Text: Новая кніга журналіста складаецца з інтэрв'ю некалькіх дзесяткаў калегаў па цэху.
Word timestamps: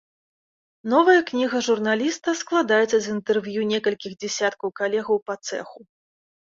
Новая 0.93 1.17
кніга 1.29 1.57
журналіста 1.67 2.35
складаецца 2.41 2.91
з 2.99 3.05
інтэрв'ю 3.19 3.61
некалькіх 3.75 4.13
дзесяткаў 4.21 4.69
калегаў 4.83 5.17
па 5.31 5.43
цэху. 5.47 5.79